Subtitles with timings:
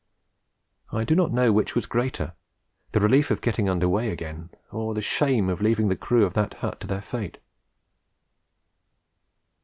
[0.91, 2.33] I do not know which was greater,
[2.91, 6.33] the relief of getting under way again, or the shame of leaving the crew of
[6.33, 7.37] that hut to their fate.